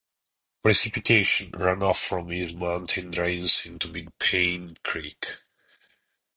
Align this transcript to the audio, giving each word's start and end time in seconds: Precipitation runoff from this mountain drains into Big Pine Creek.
Precipitation 0.63 1.51
runoff 1.51 1.99
from 2.07 2.27
this 2.29 2.51
mountain 2.53 3.11
drains 3.11 3.61
into 3.67 3.87
Big 3.87 4.09
Pine 4.17 4.75
Creek. 4.83 5.43